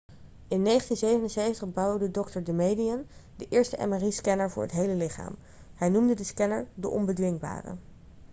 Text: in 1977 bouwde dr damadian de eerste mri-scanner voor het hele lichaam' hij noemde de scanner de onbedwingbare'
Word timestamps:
in 0.47 0.63
1977 0.65 1.73
bouwde 1.73 2.11
dr 2.11 2.39
damadian 2.43 3.07
de 3.35 3.47
eerste 3.49 3.87
mri-scanner 3.87 4.49
voor 4.51 4.63
het 4.63 4.71
hele 4.71 4.93
lichaam' 4.95 5.35
hij 5.75 5.89
noemde 5.89 6.13
de 6.13 6.23
scanner 6.23 6.67
de 6.75 6.89
onbedwingbare' 6.89 7.75